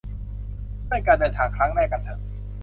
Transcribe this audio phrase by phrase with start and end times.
[0.87, 2.19] เลื่อนการเดินทางครั้งแรกกันเถอะ